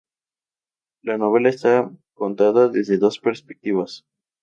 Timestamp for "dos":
2.97-3.19